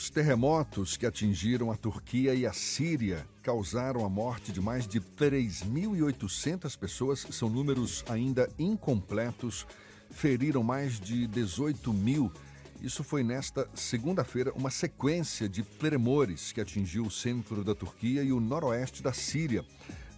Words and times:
Os 0.00 0.08
terremotos 0.08 0.96
que 0.96 1.04
atingiram 1.04 1.70
a 1.70 1.76
Turquia 1.76 2.34
e 2.34 2.46
a 2.46 2.54
Síria 2.54 3.28
causaram 3.42 4.02
a 4.02 4.08
morte 4.08 4.50
de 4.50 4.58
mais 4.58 4.88
de 4.88 4.98
3.800 4.98 6.74
pessoas, 6.78 7.26
são 7.30 7.50
números 7.50 8.02
ainda 8.08 8.48
incompletos, 8.58 9.66
feriram 10.10 10.62
mais 10.62 10.98
de 10.98 11.26
18 11.26 11.92
mil. 11.92 12.32
Isso 12.80 13.04
foi 13.04 13.22
nesta 13.22 13.68
segunda-feira 13.74 14.54
uma 14.54 14.70
sequência 14.70 15.46
de 15.46 15.62
tremores 15.62 16.50
que 16.50 16.62
atingiu 16.62 17.04
o 17.04 17.10
centro 17.10 17.62
da 17.62 17.74
Turquia 17.74 18.22
e 18.22 18.32
o 18.32 18.40
noroeste 18.40 19.02
da 19.02 19.12
Síria. 19.12 19.66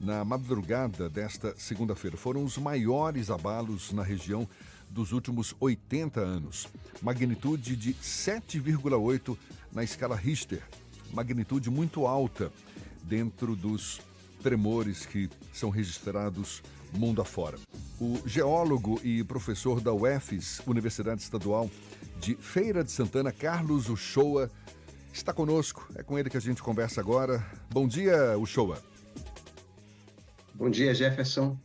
Na 0.01 0.25
madrugada 0.25 1.11
desta 1.11 1.57
segunda-feira, 1.57 2.17
foram 2.17 2.45
os 2.45 2.57
maiores 2.57 3.30
abalos 3.30 3.93
na 3.93 4.05
região 4.05 4.49
dos 4.93 5.13
últimos 5.13 5.55
80 5.59 6.21
anos. 6.21 6.69
Magnitude 7.01 7.75
de 7.75 7.95
7,8 7.95 9.37
na 9.73 9.83
escala 9.83 10.15
Richter. 10.15 10.63
Magnitude 11.13 11.71
muito 11.71 12.07
alta 12.07 12.53
dentro 13.03 13.57
dos 13.57 14.00
tremores 14.43 15.07
que 15.07 15.31
são 15.53 15.71
registrados 15.71 16.63
mundo 16.93 17.23
afora. 17.23 17.59
O 18.00 18.21
geólogo 18.27 19.00
e 19.03 19.25
professor 19.25 19.81
da 19.81 19.93
UFES, 19.93 20.61
Universidade 20.67 21.22
Estadual 21.22 21.71
de 22.21 22.35
Feira 22.35 22.85
de 22.85 22.91
Santana, 22.91 23.33
Carlos 23.33 23.89
Uchoa, 23.89 24.50
está 25.13 25.33
conosco. 25.33 25.89
É 25.95 26.03
com 26.03 26.19
ele 26.19 26.29
que 26.29 26.36
a 26.36 26.41
gente 26.41 26.63
conversa 26.63 27.00
agora. 27.00 27.45
Bom 27.71 27.86
dia, 27.86 28.36
Uchoa. 28.39 28.79
Bom 30.55 30.69
dia, 30.69 30.95
Jefferson. 30.95 31.59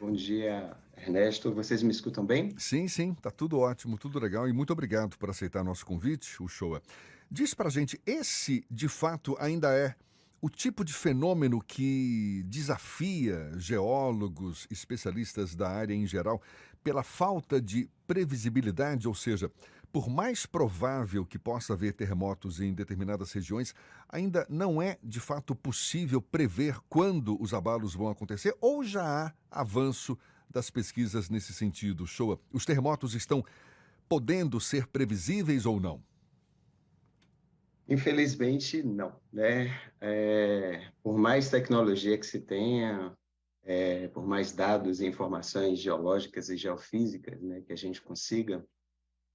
Bom 0.00 0.12
dia, 0.12 0.76
Ernesto, 1.06 1.52
vocês 1.52 1.84
me 1.84 1.92
escutam 1.92 2.26
bem? 2.26 2.52
Sim, 2.58 2.88
sim, 2.88 3.14
tá 3.14 3.30
tudo 3.30 3.60
ótimo, 3.60 3.96
tudo 3.96 4.18
legal 4.18 4.48
e 4.48 4.52
muito 4.52 4.72
obrigado 4.72 5.16
por 5.16 5.30
aceitar 5.30 5.62
nosso 5.62 5.86
convite, 5.86 6.42
o 6.42 6.48
Showa. 6.48 6.82
Diz 7.30 7.54
pra 7.54 7.70
gente, 7.70 8.00
esse 8.04 8.66
de 8.68 8.88
fato 8.88 9.36
ainda 9.38 9.72
é 9.72 9.94
o 10.40 10.50
tipo 10.50 10.84
de 10.84 10.92
fenômeno 10.92 11.62
que 11.62 12.42
desafia 12.46 13.52
geólogos, 13.56 14.66
especialistas 14.68 15.54
da 15.54 15.68
área 15.68 15.94
em 15.94 16.04
geral, 16.06 16.42
pela 16.82 17.04
falta 17.04 17.60
de 17.60 17.88
previsibilidade, 18.08 19.06
ou 19.06 19.14
seja, 19.14 19.48
por 19.92 20.08
mais 20.08 20.44
provável 20.44 21.24
que 21.24 21.38
possa 21.38 21.74
haver 21.74 21.92
terremotos 21.92 22.60
em 22.60 22.74
determinadas 22.74 23.30
regiões, 23.30 23.76
ainda 24.08 24.44
não 24.50 24.82
é 24.82 24.98
de 25.04 25.20
fato 25.20 25.54
possível 25.54 26.20
prever 26.20 26.80
quando 26.88 27.40
os 27.40 27.54
abalos 27.54 27.94
vão 27.94 28.08
acontecer 28.08 28.56
ou 28.60 28.82
já 28.82 29.04
há 29.04 29.32
avanço 29.60 30.18
das 30.48 30.70
pesquisas 30.70 31.28
nesse 31.28 31.52
sentido, 31.52 32.06
Shoa? 32.06 32.40
Os 32.52 32.64
terremotos 32.64 33.14
estão 33.14 33.44
podendo 34.08 34.60
ser 34.60 34.86
previsíveis 34.86 35.66
ou 35.66 35.80
não? 35.80 36.02
Infelizmente, 37.88 38.82
não. 38.82 39.20
Né? 39.32 39.68
É, 40.00 40.90
por 41.02 41.16
mais 41.18 41.50
tecnologia 41.50 42.18
que 42.18 42.26
se 42.26 42.40
tenha, 42.40 43.16
é, 43.62 44.08
por 44.08 44.26
mais 44.26 44.52
dados 44.52 45.00
e 45.00 45.06
informações 45.06 45.78
geológicas 45.78 46.48
e 46.48 46.56
geofísicas 46.56 47.40
né, 47.40 47.60
que 47.60 47.72
a 47.72 47.76
gente 47.76 48.02
consiga, 48.02 48.64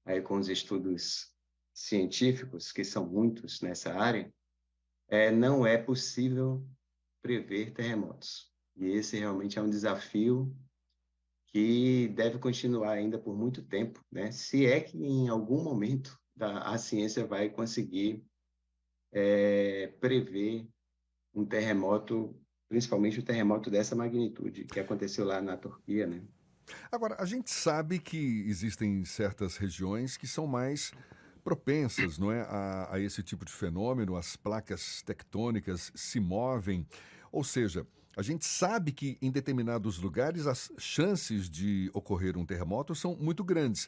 aí 0.05 0.21
com 0.21 0.37
os 0.37 0.49
estudos 0.49 1.31
científicos, 1.73 2.71
que 2.71 2.83
são 2.83 3.07
muitos 3.07 3.61
nessa 3.61 3.93
área, 3.93 4.31
é, 5.07 5.31
não 5.31 5.65
é 5.65 5.77
possível 5.77 6.65
prever 7.21 7.71
terremotos. 7.73 8.51
E 8.75 8.85
esse 8.87 9.17
realmente 9.17 9.59
é 9.59 9.61
um 9.61 9.69
desafio 9.69 10.53
que 11.51 12.07
deve 12.09 12.39
continuar 12.39 12.91
ainda 12.91 13.17
por 13.17 13.35
muito 13.35 13.61
tempo, 13.61 14.03
né? 14.11 14.31
Se 14.31 14.65
é 14.65 14.79
que 14.79 14.97
em 14.97 15.27
algum 15.27 15.61
momento 15.63 16.17
a 16.39 16.77
ciência 16.77 17.25
vai 17.25 17.49
conseguir 17.49 18.23
é, 19.11 19.87
prever 19.99 20.67
um 21.33 21.45
terremoto, 21.45 22.35
principalmente 22.69 23.19
um 23.19 23.23
terremoto 23.23 23.69
dessa 23.69 23.95
magnitude 23.95 24.65
que 24.65 24.79
aconteceu 24.79 25.25
lá 25.25 25.41
na 25.41 25.57
Turquia, 25.57 26.07
né? 26.07 26.23
Agora, 26.91 27.15
a 27.19 27.25
gente 27.25 27.49
sabe 27.51 27.99
que 27.99 28.45
existem 28.47 29.03
certas 29.03 29.57
regiões 29.57 30.15
que 30.15 30.27
são 30.27 30.47
mais 30.47 30.93
propensas 31.43 32.17
não 32.17 32.31
é, 32.31 32.41
a, 32.41 32.95
a 32.95 32.99
esse 32.99 33.23
tipo 33.23 33.43
de 33.43 33.51
fenômeno, 33.51 34.15
as 34.15 34.35
placas 34.35 35.01
tectônicas 35.01 35.91
se 35.95 36.19
movem, 36.19 36.87
ou 37.31 37.43
seja, 37.43 37.85
a 38.15 38.21
gente 38.21 38.45
sabe 38.45 38.91
que 38.91 39.17
em 39.21 39.31
determinados 39.31 39.97
lugares 39.97 40.45
as 40.45 40.71
chances 40.77 41.49
de 41.49 41.89
ocorrer 41.93 42.37
um 42.37 42.45
terremoto 42.45 42.93
são 42.93 43.15
muito 43.15 43.43
grandes. 43.43 43.87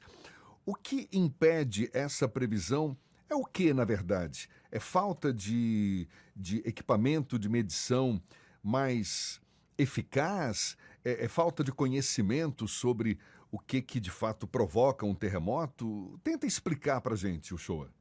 O 0.65 0.75
que 0.75 1.09
impede 1.11 1.89
essa 1.93 2.27
previsão 2.27 2.97
é 3.29 3.35
o 3.35 3.43
que, 3.43 3.73
na 3.73 3.83
verdade? 3.83 4.49
É 4.71 4.79
falta 4.79 5.33
de, 5.33 6.07
de 6.35 6.57
equipamento 6.65 7.37
de 7.37 7.49
medição 7.49 8.21
mais 8.61 9.41
eficaz? 9.77 10.77
É, 11.03 11.25
é 11.25 11.27
falta 11.27 11.63
de 11.63 11.71
conhecimento 11.71 12.65
sobre 12.65 13.19
o 13.51 13.59
que, 13.59 13.81
que 13.81 13.99
de 13.99 14.09
fato 14.09 14.47
provoca 14.47 15.05
um 15.05 15.13
terremoto? 15.13 16.19
Tenta 16.23 16.47
explicar 16.47 17.01
para 17.01 17.15
gente, 17.15 17.53
o 17.53 17.57
Shoa. 17.57 17.91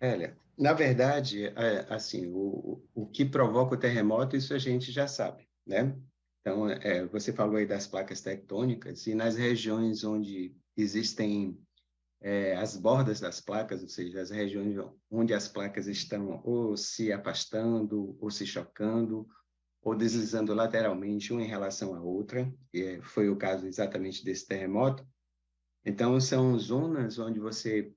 Olha, 0.00 0.36
na 0.58 0.72
verdade, 0.72 1.46
é, 1.46 1.86
assim, 1.88 2.26
o, 2.26 2.82
o 2.94 3.06
que 3.06 3.24
provoca 3.24 3.74
o 3.74 3.78
terremoto, 3.78 4.36
isso 4.36 4.54
a 4.54 4.58
gente 4.58 4.90
já 4.92 5.06
sabe, 5.06 5.48
né? 5.66 5.96
Então, 6.40 6.68
é, 6.68 7.04
você 7.06 7.32
falou 7.32 7.56
aí 7.56 7.66
das 7.66 7.86
placas 7.86 8.20
tectônicas, 8.20 9.06
e 9.06 9.14
nas 9.14 9.36
regiões 9.36 10.04
onde 10.04 10.54
existem 10.76 11.58
é, 12.20 12.56
as 12.56 12.76
bordas 12.76 13.20
das 13.20 13.40
placas, 13.40 13.82
ou 13.82 13.88
seja, 13.88 14.20
as 14.20 14.30
regiões 14.30 14.76
onde 15.10 15.34
as 15.34 15.48
placas 15.48 15.86
estão 15.86 16.40
ou 16.44 16.76
se 16.76 17.12
afastando, 17.12 18.16
ou 18.20 18.30
se 18.30 18.46
chocando, 18.46 19.26
ou 19.82 19.94
deslizando 19.94 20.54
lateralmente, 20.54 21.32
uma 21.32 21.42
em 21.42 21.46
relação 21.46 21.94
à 21.94 22.00
outra, 22.00 22.52
que 22.70 23.00
foi 23.02 23.28
o 23.28 23.36
caso 23.36 23.66
exatamente 23.66 24.24
desse 24.24 24.46
terremoto. 24.46 25.06
Então, 25.84 26.20
são 26.20 26.58
zonas 26.58 27.18
onde 27.18 27.38
você 27.38 27.92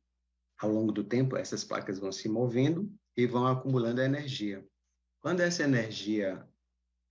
ao 0.59 0.69
longo 0.69 0.91
do 0.91 1.03
tempo, 1.03 1.37
essas 1.37 1.63
placas 1.63 1.99
vão 1.99 2.11
se 2.11 2.27
movendo 2.27 2.93
e 3.15 3.25
vão 3.25 3.47
acumulando 3.47 4.01
energia. 4.01 4.65
Quando 5.21 5.39
essa 5.39 5.63
energia 5.63 6.45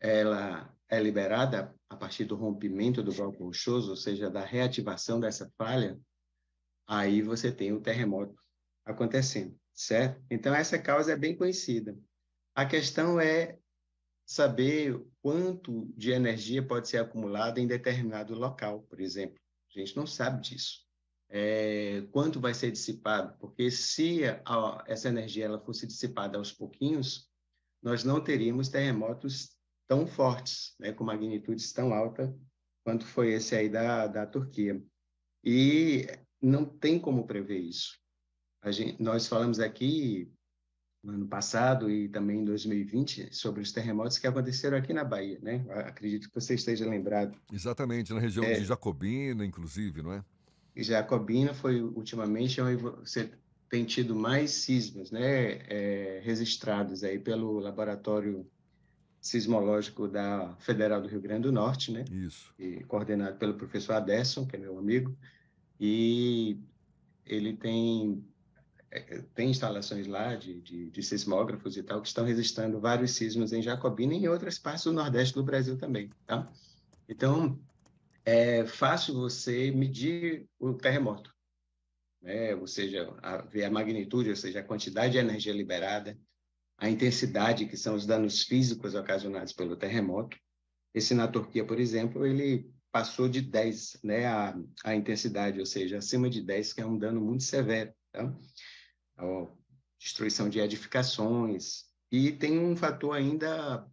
ela 0.00 0.72
é 0.88 1.00
liberada 1.00 1.74
a 1.88 1.96
partir 1.96 2.24
do 2.24 2.36
rompimento 2.36 3.02
do 3.02 3.12
bloco 3.12 3.44
rochoso, 3.44 3.90
ou 3.90 3.96
seja, 3.96 4.30
da 4.30 4.44
reativação 4.44 5.18
dessa 5.18 5.50
falha, 5.56 5.98
aí 6.86 7.22
você 7.22 7.50
tem 7.50 7.72
o 7.72 7.80
terremoto 7.80 8.38
acontecendo, 8.84 9.58
certo? 9.74 10.22
Então, 10.30 10.54
essa 10.54 10.78
causa 10.78 11.12
é 11.12 11.16
bem 11.16 11.36
conhecida. 11.36 11.98
A 12.54 12.64
questão 12.66 13.18
é 13.20 13.58
saber 14.26 15.02
quanto 15.22 15.90
de 15.96 16.10
energia 16.10 16.62
pode 16.62 16.88
ser 16.88 16.98
acumulada 16.98 17.60
em 17.60 17.66
determinado 17.66 18.34
local, 18.34 18.82
por 18.82 19.00
exemplo. 19.00 19.38
A 19.74 19.78
gente 19.78 19.96
não 19.96 20.06
sabe 20.06 20.40
disso 20.42 20.87
é, 21.28 22.02
quanto 22.10 22.40
vai 22.40 22.54
ser 22.54 22.70
dissipado, 22.70 23.36
porque 23.38 23.70
se 23.70 24.22
a, 24.44 24.84
essa 24.86 25.08
energia 25.08 25.44
ela 25.44 25.60
fosse 25.60 25.86
dissipada 25.86 26.38
aos 26.38 26.52
pouquinhos, 26.52 27.28
nós 27.82 28.02
não 28.02 28.20
teríamos 28.20 28.68
terremotos 28.68 29.50
tão 29.86 30.06
fortes, 30.06 30.74
né, 30.78 30.92
com 30.92 31.04
magnitudes 31.04 31.72
tão 31.72 31.92
alta 31.92 32.34
quanto 32.84 33.04
foi 33.04 33.32
esse 33.32 33.54
aí 33.54 33.68
da, 33.68 34.06
da 34.06 34.26
Turquia. 34.26 34.82
E 35.44 36.06
não 36.40 36.64
tem 36.64 36.98
como 36.98 37.26
prever 37.26 37.58
isso. 37.58 37.98
Gente, 38.66 39.02
nós 39.02 39.26
falamos 39.26 39.60
aqui 39.60 40.32
no 41.02 41.12
ano 41.12 41.28
passado 41.28 41.90
e 41.90 42.08
também 42.08 42.40
em 42.40 42.44
2020 42.44 43.34
sobre 43.34 43.62
os 43.62 43.72
terremotos 43.72 44.18
que 44.18 44.26
aconteceram 44.26 44.76
aqui 44.76 44.92
na 44.92 45.04
Bahia, 45.04 45.38
né? 45.40 45.64
Acredito 45.86 46.28
que 46.28 46.34
você 46.34 46.54
esteja 46.54 46.88
lembrado. 46.88 47.38
Exatamente, 47.52 48.12
na 48.12 48.20
região 48.20 48.44
é, 48.44 48.54
de 48.54 48.64
Jacobina, 48.64 49.44
inclusive, 49.44 50.02
não 50.02 50.12
é? 50.12 50.24
Jacobina 50.76 51.52
foi 51.54 51.82
ultimamente 51.82 52.60
onde 52.60 52.76
você 52.76 53.30
tem 53.68 53.84
tido 53.84 54.14
mais 54.14 54.50
sismos, 54.50 55.10
né, 55.10 55.60
é, 55.68 56.20
registrados 56.24 57.04
aí 57.04 57.18
pelo 57.18 57.58
laboratório 57.58 58.46
sismológico 59.20 60.08
da 60.08 60.54
Federal 60.58 61.02
do 61.02 61.08
Rio 61.08 61.20
Grande 61.20 61.42
do 61.42 61.52
Norte, 61.52 61.92
né? 61.92 62.04
Isso. 62.10 62.54
E 62.58 62.82
coordenado 62.84 63.36
pelo 63.36 63.54
professor 63.54 63.94
Aderson, 63.94 64.46
que 64.46 64.56
é 64.56 64.58
meu 64.58 64.78
amigo, 64.78 65.16
e 65.78 66.58
ele 67.26 67.54
tem 67.54 68.24
é, 68.90 69.22
tem 69.34 69.50
instalações 69.50 70.06
lá 70.06 70.34
de, 70.34 70.60
de, 70.62 70.90
de, 70.90 71.02
sismógrafos 71.02 71.76
e 71.76 71.82
tal 71.82 72.00
que 72.00 72.08
estão 72.08 72.24
registrando 72.24 72.80
vários 72.80 73.10
sismos 73.10 73.52
em 73.52 73.60
Jacobina 73.60 74.14
e 74.14 74.18
em 74.18 74.28
outras 74.28 74.58
partes 74.58 74.84
do 74.84 74.92
Nordeste 74.92 75.34
do 75.34 75.42
Brasil 75.42 75.76
também, 75.76 76.10
tá? 76.26 76.50
Então, 77.06 77.58
é 78.28 78.66
fácil 78.66 79.14
você 79.14 79.70
medir 79.70 80.46
o 80.58 80.74
terremoto, 80.74 81.34
né? 82.20 82.54
ou 82.54 82.66
seja, 82.66 83.10
a, 83.22 83.38
ver 83.38 83.64
a 83.64 83.70
magnitude, 83.70 84.28
ou 84.28 84.36
seja, 84.36 84.60
a 84.60 84.64
quantidade 84.64 85.12
de 85.12 85.18
energia 85.18 85.52
liberada, 85.52 86.18
a 86.76 86.90
intensidade, 86.90 87.66
que 87.66 87.76
são 87.76 87.94
os 87.94 88.04
danos 88.04 88.42
físicos 88.42 88.94
ocasionados 88.94 89.54
pelo 89.54 89.76
terremoto. 89.76 90.36
Esse 90.94 91.14
na 91.14 91.26
Turquia, 91.26 91.64
por 91.64 91.80
exemplo, 91.80 92.26
ele 92.26 92.70
passou 92.92 93.28
de 93.28 93.40
10, 93.40 94.00
né, 94.04 94.26
a, 94.26 94.54
a 94.84 94.94
intensidade, 94.94 95.58
ou 95.58 95.66
seja, 95.66 95.96
acima 95.96 96.28
de 96.28 96.42
10, 96.42 96.74
que 96.74 96.82
é 96.82 96.86
um 96.86 96.98
dano 96.98 97.20
muito 97.20 97.44
severo. 97.44 97.94
Tá? 98.12 98.30
destruição 99.98 100.48
de 100.48 100.60
edificações, 100.60 101.86
e 102.12 102.30
tem 102.30 102.56
um 102.58 102.76
fator 102.76 103.16
ainda 103.16 103.84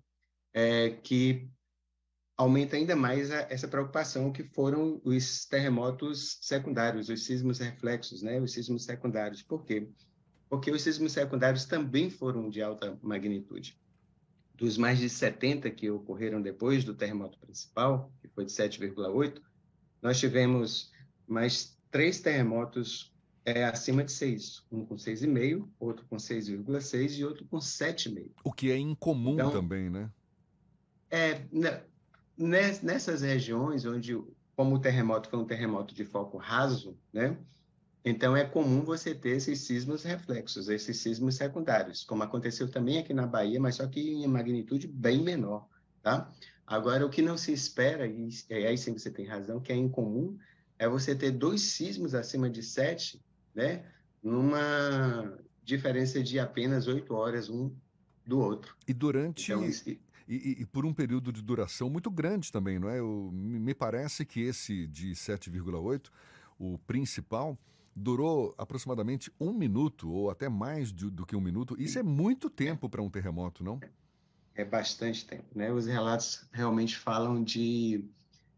é, 0.54 0.92
que 0.92 1.50
aumenta 2.38 2.76
ainda 2.76 2.96
mais 2.96 3.32
a, 3.32 3.48
essa 3.50 3.68
preocupação, 3.68 4.32
que 4.32 4.44
foram 4.44 5.02
os 5.04 5.46
terremotos 5.46 6.38
secundários, 6.42 7.10
os 7.10 7.26
sismos 7.26 7.60
reflexos, 7.60 8.22
né? 8.22 8.40
os 8.40 8.52
sismos 8.52 8.84
secundários. 8.84 9.42
Por 9.42 9.64
quê? 9.64 9.88
Porque 10.50 10.72
os 10.72 10.82
sismos 10.82 11.14
secundários 11.14 11.66
também 11.66 12.10
foram 12.10 12.50
de 12.50 12.62
alta 12.62 12.98
magnitude. 13.02 13.80
Dos 14.54 14.78
mais 14.78 15.00
de 15.00 15.10
70 15.10 15.70
que 15.72 15.90
ocorreram 15.90 16.42
depois 16.42 16.84
do 16.84 16.94
terremoto 16.94 17.38
principal, 17.40 18.12
que 18.22 18.28
foi 18.30 18.46
de 18.46 18.52
7,8, 18.52 19.42
nós 20.02 20.20
tivemos 20.20 20.92
mais 21.28 21.78
três 21.92 22.20
terremotos 22.20 23.14
é, 23.44 23.66
acima 23.66 24.04
de 24.04 24.12
6. 24.12 24.66
Um 24.72 24.86
com 24.86 24.96
6,5, 24.96 25.68
outro 25.80 26.06
com 26.08 26.16
6,6 26.16 27.18
e 27.18 27.26
outro 27.26 27.46
com 27.46 27.58
7,5. 27.58 28.32
O 28.44 28.54
que 28.54 28.72
é 28.72 28.78
incomum 28.78 29.34
então, 29.34 29.52
também, 29.52 29.90
né? 29.90 30.10
É, 31.10 31.42
nessas 32.38 33.22
regiões 33.22 33.86
onde, 33.86 34.18
como 34.56 34.76
o 34.76 34.80
terremoto 34.80 35.30
foi 35.30 35.40
um 35.40 35.46
terremoto 35.46 35.94
de 35.94 36.06
foco 36.06 36.38
raso, 36.38 36.98
né? 37.12 37.38
Então 38.04 38.38
é 38.38 38.46
comum 38.46 38.82
você 38.82 39.16
ter 39.16 39.38
esses 39.38 39.62
sismos 39.62 40.04
reflexos, 40.04 40.70
esses 40.70 40.98
sismos 40.98 41.36
secundários, 41.36 42.04
como 42.04 42.22
aconteceu 42.22 42.70
também 42.70 43.00
aqui 43.00 43.14
na 43.14 43.26
Bahia, 43.26 43.60
mas 43.60 43.76
só 43.76 43.88
que 43.88 44.00
em 44.00 44.28
magnitude 44.28 44.88
bem 44.88 45.24
menor, 45.24 45.68
tá? 46.04 46.32
Agora 46.68 47.06
o 47.06 47.10
que 47.10 47.22
não 47.22 47.36
se 47.36 47.52
espera 47.52 48.06
e, 48.06 48.30
aí 48.50 48.78
sim 48.78 48.94
você 48.94 49.10
tem 49.10 49.26
razão, 49.26 49.60
que 49.60 49.72
é 49.72 49.76
incomum, 49.76 50.38
é 50.78 50.88
você 50.88 51.16
ter 51.16 51.32
dois 51.32 51.62
sismos 51.62 52.14
acima 52.14 52.50
de 52.50 52.62
7, 52.62 53.20
né? 53.56 53.86
Numa 54.22 55.38
diferença 55.64 56.22
de 56.22 56.40
apenas 56.40 56.88
8 56.88 57.14
horas 57.14 57.50
um 57.50 57.72
do 58.26 58.40
outro. 58.40 58.76
E 58.88 58.94
durante 58.94 59.52
então, 59.52 59.64
e, 60.28 60.62
e, 60.62 60.66
por 60.66 60.86
um 60.86 60.94
período 60.94 61.32
de 61.32 61.42
duração 61.42 61.90
muito 61.90 62.10
grande 62.10 62.52
também, 62.52 62.80
não 62.80 62.90
é? 62.90 63.00
Eu, 63.00 63.30
me 63.32 63.74
parece 63.74 64.26
que 64.26 64.42
esse 64.42 64.88
de 64.88 65.12
7,8, 65.12 66.10
o 66.58 66.78
principal, 66.80 67.58
durou 67.96 68.54
aproximadamente 68.58 69.32
um 69.40 69.54
minuto 69.54 70.12
ou 70.12 70.30
até 70.30 70.50
mais 70.50 70.92
de, 70.92 71.10
do 71.10 71.26
que 71.26 71.36
um 71.36 71.42
minuto. 71.42 71.76
Isso 71.80 71.98
é 71.98 72.04
muito 72.04 72.50
tempo 72.50 72.90
para 72.90 73.02
um 73.02 73.10
terremoto, 73.10 73.64
não? 73.64 73.80
É 74.54 74.66
bastante 74.66 75.26
tempo, 75.26 75.46
né? 75.54 75.72
Os 75.72 75.86
relatos 75.86 76.48
realmente 76.52 76.98
falam 76.98 77.44
de 77.44 78.04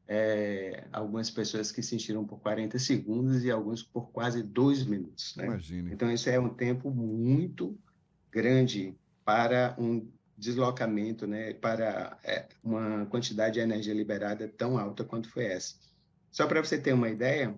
é, 0.07 0.87
algumas 0.91 1.29
pessoas 1.29 1.71
que 1.71 1.83
sentiram 1.83 2.25
por 2.25 2.39
40 2.39 2.79
segundos 2.79 3.43
e 3.43 3.51
alguns 3.51 3.83
por 3.83 4.09
quase 4.09 4.41
dois 4.41 4.85
minutos, 4.85 5.35
né? 5.35 5.45
Imagine. 5.45 5.93
Então, 5.93 6.11
isso 6.11 6.29
é 6.29 6.39
um 6.39 6.49
tempo 6.49 6.89
muito 6.89 7.77
grande 8.31 8.95
para 9.25 9.75
um 9.77 10.07
deslocamento, 10.37 11.25
né, 11.25 11.53
para 11.53 12.17
é, 12.23 12.47
uma 12.63 13.05
quantidade 13.07 13.55
de 13.55 13.59
energia 13.59 13.93
liberada 13.93 14.47
tão 14.47 14.77
alta 14.77 15.03
quanto 15.03 15.29
foi 15.29 15.45
essa. 15.45 15.75
Só 16.31 16.45
para 16.45 16.63
você 16.63 16.77
ter 16.77 16.93
uma 16.93 17.09
ideia, 17.09 17.55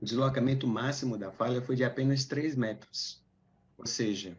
o 0.00 0.04
deslocamento 0.04 0.66
máximo 0.66 1.18
da 1.18 1.32
falha 1.32 1.60
foi 1.60 1.74
de 1.74 1.82
apenas 1.82 2.24
3 2.24 2.54
metros. 2.54 3.22
Ou 3.76 3.86
seja, 3.86 4.36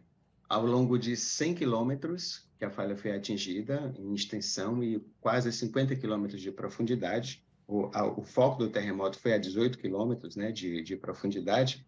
ao 0.48 0.64
longo 0.64 0.98
de 0.98 1.16
100 1.16 1.54
quilômetros 1.56 2.46
que 2.58 2.64
a 2.64 2.70
falha 2.70 2.96
foi 2.96 3.12
atingida, 3.12 3.94
em 3.98 4.14
extensão 4.14 4.82
e 4.82 4.98
quase 5.20 5.52
50 5.52 5.94
quilômetros 5.96 6.40
de 6.40 6.50
profundidade, 6.50 7.44
o, 7.68 7.90
a, 7.92 8.06
o, 8.06 8.22
foco 8.22 8.58
do 8.58 8.70
terremoto 8.70 9.18
foi 9.18 9.34
a 9.34 9.38
18 9.38 9.76
quilômetros 9.76 10.36
né, 10.36 10.50
de, 10.52 10.82
de 10.82 10.96
profundidade, 10.96 11.86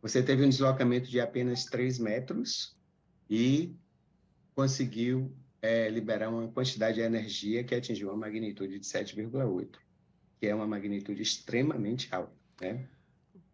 você 0.00 0.22
teve 0.22 0.44
um 0.44 0.48
deslocamento 0.48 1.10
de 1.10 1.18
apenas 1.18 1.64
3 1.64 1.98
metros 1.98 2.76
e 3.28 3.74
conseguiu 4.54 5.34
é, 5.60 5.88
liberar 5.88 6.28
uma 6.28 6.48
quantidade 6.48 6.96
de 6.96 7.00
energia 7.00 7.64
que 7.64 7.74
atingiu 7.74 8.08
uma 8.08 8.16
magnitude 8.16 8.78
de 8.78 8.86
7,8, 8.86 9.78
que 10.40 10.46
é 10.46 10.54
uma 10.54 10.66
magnitude 10.66 11.22
extremamente 11.22 12.14
alta. 12.14 12.32
Né? 12.60 12.86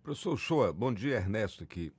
Professor 0.03 0.37
Shoa, 0.37 0.73
bom 0.73 0.93
dia, 0.93 1.17
Ernesto 1.17 1.65
aqui. 1.65 1.93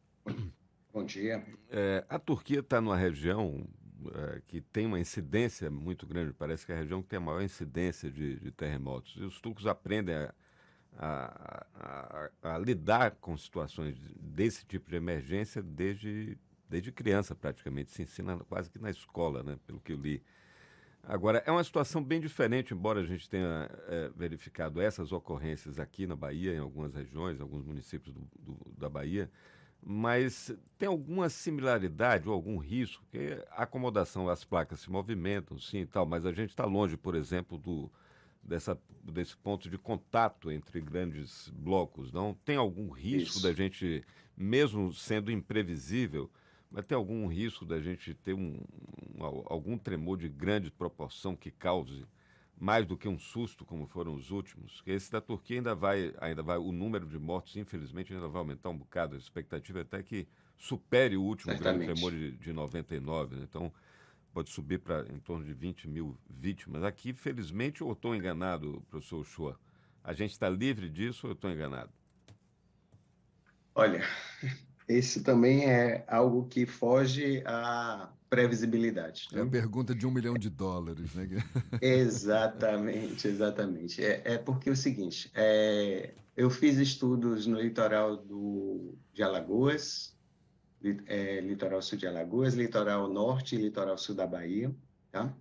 Bom 0.93 1.05
dia. 1.05 1.45
É, 1.69 2.05
a 2.09 2.19
Turquia 2.19 2.59
está 2.59 2.81
numa 2.81 2.97
região 2.97 3.65
é, 4.13 4.41
que 4.47 4.59
tem 4.59 4.85
uma 4.85 4.99
incidência 4.99 5.71
muito 5.71 6.05
grande, 6.05 6.33
parece 6.33 6.65
que 6.65 6.71
é 6.71 6.75
a 6.75 6.79
região 6.79 7.01
que 7.01 7.07
tem 7.07 7.17
a 7.17 7.21
maior 7.21 7.41
incidência 7.41 8.11
de, 8.11 8.37
de 8.39 8.51
terremotos. 8.51 9.15
E 9.17 9.23
os 9.23 9.39
turcos 9.39 9.65
aprendem 9.65 10.15
a, 10.15 10.33
a, 10.97 11.65
a, 12.43 12.55
a, 12.55 12.57
lidar 12.57 13.11
com 13.21 13.37
situações 13.37 13.97
desse 14.19 14.65
tipo 14.65 14.89
de 14.89 14.97
emergência 14.97 15.61
desde 15.61 16.37
desde 16.71 16.89
criança 16.89 17.35
praticamente, 17.35 17.91
se 17.91 18.01
ensina 18.01 18.37
quase 18.47 18.69
que 18.69 18.79
na 18.79 18.89
escola, 18.89 19.43
né, 19.43 19.59
pelo 19.67 19.81
que 19.81 19.91
eu 19.91 19.97
li. 19.97 20.23
Agora, 21.03 21.43
é 21.45 21.51
uma 21.51 21.63
situação 21.63 22.01
bem 22.01 22.21
diferente, 22.21 22.73
embora 22.73 23.01
a 23.01 23.03
gente 23.03 23.29
tenha 23.29 23.69
é, 23.87 24.09
verificado 24.15 24.79
essas 24.79 25.11
ocorrências 25.11 25.79
aqui 25.79 26.07
na 26.07 26.15
Bahia, 26.15 26.53
em 26.53 26.59
algumas 26.59 26.93
regiões, 26.93 27.37
em 27.37 27.41
alguns 27.41 27.65
municípios 27.65 28.13
do, 28.13 28.21
do, 28.39 28.71
da 28.77 28.87
Bahia, 28.87 29.29
mas 29.83 30.55
tem 30.77 30.87
alguma 30.87 31.27
similaridade 31.27 32.29
ou 32.29 32.33
algum 32.33 32.57
risco? 32.57 33.03
Porque 33.03 33.43
a 33.49 33.63
acomodação, 33.63 34.29
as 34.29 34.45
placas 34.45 34.79
se 34.79 34.91
movimentam, 34.91 35.57
sim 35.57 35.79
e 35.79 35.87
tal, 35.87 36.05
mas 36.05 36.25
a 36.25 36.31
gente 36.31 36.51
está 36.51 36.65
longe, 36.65 36.95
por 36.95 37.15
exemplo, 37.15 37.57
do, 37.57 37.91
dessa, 38.43 38.79
desse 39.03 39.35
ponto 39.35 39.69
de 39.69 39.77
contato 39.79 40.51
entre 40.51 40.79
grandes 40.79 41.49
blocos, 41.49 42.11
não? 42.11 42.35
Tem 42.45 42.55
algum 42.55 42.91
risco 42.91 43.37
Isso. 43.37 43.43
da 43.43 43.51
gente, 43.51 44.05
mesmo 44.37 44.93
sendo 44.93 45.31
imprevisível, 45.31 46.29
mas 46.71 46.85
tem 46.85 46.95
algum 46.95 47.27
risco 47.27 47.65
da 47.65 47.79
gente 47.81 48.13
ter 48.13 48.33
um, 48.33 48.57
um, 49.15 49.23
algum 49.45 49.77
tremor 49.77 50.17
de 50.17 50.29
grande 50.29 50.71
proporção 50.71 51.35
que 51.35 51.51
cause 51.51 52.05
mais 52.57 52.85
do 52.85 52.95
que 52.95 53.07
um 53.07 53.17
susto, 53.17 53.65
como 53.65 53.87
foram 53.87 54.13
os 54.13 54.31
últimos? 54.31 54.81
Esse 54.85 55.11
da 55.11 55.19
Turquia 55.19 55.57
ainda 55.57 55.75
vai, 55.75 56.13
ainda 56.19 56.41
vai, 56.41 56.57
o 56.57 56.71
número 56.71 57.07
de 57.07 57.17
mortos, 57.17 57.57
infelizmente, 57.57 58.13
ainda 58.13 58.27
vai 58.27 58.39
aumentar 58.39 58.69
um 58.69 58.77
bocado. 58.77 59.15
A 59.15 59.17
expectativa 59.17 59.79
é 59.79 59.81
até 59.81 60.01
que 60.01 60.27
supere 60.57 61.17
o 61.17 61.23
último 61.23 61.51
Certamente. 61.53 61.85
grande 61.85 61.99
tremor 61.99 62.11
de, 62.11 62.31
de 62.37 62.53
99. 62.53 63.35
Né? 63.35 63.47
Então, 63.49 63.73
pode 64.31 64.51
subir 64.51 64.79
para 64.79 65.11
em 65.11 65.19
torno 65.19 65.43
de 65.43 65.53
20 65.53 65.89
mil 65.89 66.15
vítimas. 66.29 66.83
Aqui, 66.83 67.13
felizmente, 67.13 67.83
ou 67.83 67.93
estou 67.93 68.15
enganado, 68.15 68.81
professor 68.89 69.25
Chua? 69.25 69.59
A 70.03 70.13
gente 70.13 70.31
está 70.31 70.47
livre 70.47 70.87
disso 70.87 71.25
ou 71.25 71.31
eu 71.31 71.35
estou 71.35 71.51
enganado? 71.51 71.91
Olha, 73.73 74.03
esse 74.87 75.21
também 75.21 75.65
é 75.65 76.03
algo 76.07 76.47
que 76.47 76.65
foge 76.65 77.43
à 77.45 78.11
previsibilidade. 78.29 79.27
Né? 79.31 79.39
É 79.39 79.43
a 79.43 79.47
pergunta 79.47 79.93
de 79.93 80.07
um 80.07 80.11
milhão 80.11 80.35
de 80.35 80.49
dólares, 80.49 81.13
né? 81.13 81.27
exatamente, 81.81 83.27
exatamente. 83.27 84.03
É, 84.03 84.21
é, 84.23 84.37
porque 84.37 84.69
é 84.69 84.71
o 84.71 84.75
seguinte, 84.75 85.29
é, 85.35 86.13
eu 86.35 86.49
fiz 86.49 86.77
estudos 86.77 87.45
no 87.45 87.59
litoral 87.59 88.15
do, 88.15 88.95
de 89.13 89.21
Alagoas, 89.21 90.15
é, 91.07 91.41
litoral 91.41 91.81
sul 91.81 91.97
de 91.97 92.07
Alagoas, 92.07 92.53
litoral 92.53 93.07
norte 93.11 93.55
e 93.55 93.59
litoral 93.59 93.97
sul 93.97 94.15
da 94.15 94.25
Bahia, 94.25 94.73
tá? 95.11 95.35